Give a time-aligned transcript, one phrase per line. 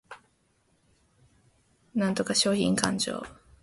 [1.93, 3.21] 繰越商品勘定